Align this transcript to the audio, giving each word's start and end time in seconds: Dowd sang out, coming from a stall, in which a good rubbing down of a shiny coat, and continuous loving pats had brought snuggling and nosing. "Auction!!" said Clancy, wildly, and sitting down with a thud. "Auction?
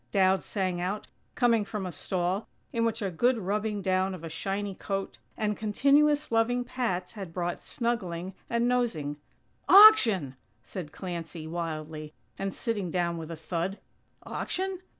Dowd 0.11 0.43
sang 0.43 0.81
out, 0.81 1.05
coming 1.35 1.63
from 1.63 1.85
a 1.85 1.91
stall, 1.91 2.47
in 2.73 2.85
which 2.85 3.03
a 3.03 3.11
good 3.11 3.37
rubbing 3.37 3.83
down 3.83 4.15
of 4.15 4.23
a 4.23 4.29
shiny 4.29 4.73
coat, 4.73 5.19
and 5.37 5.55
continuous 5.55 6.31
loving 6.31 6.63
pats 6.63 7.13
had 7.13 7.31
brought 7.31 7.59
snuggling 7.59 8.33
and 8.49 8.67
nosing. 8.67 9.17
"Auction!!" 9.69 10.37
said 10.63 10.91
Clancy, 10.91 11.45
wildly, 11.45 12.15
and 12.35 12.51
sitting 12.51 12.89
down 12.89 13.19
with 13.19 13.29
a 13.29 13.35
thud. 13.35 13.77
"Auction? 14.23 14.79